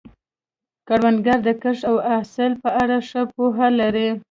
[0.87, 4.09] کروندګر د کښت او حاصل په اړه ښه پوهه لري